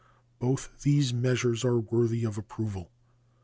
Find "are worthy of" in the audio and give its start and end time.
1.63-2.35